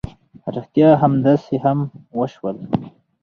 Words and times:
ريښتيا 0.55 0.89
همداسې 1.01 1.55
هم 1.63 1.79
وشول. 2.17 2.57